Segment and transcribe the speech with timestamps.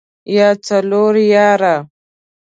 [0.35, 1.75] يا څلور ياره.